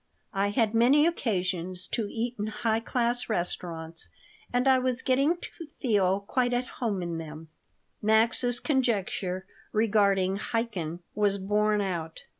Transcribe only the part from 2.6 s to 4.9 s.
class restaurants and I